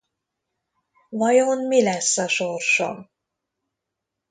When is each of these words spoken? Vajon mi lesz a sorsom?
Vajon 1.09 1.61
mi 1.67 1.83
lesz 1.83 2.17
a 2.17 2.27
sorsom? 2.27 3.09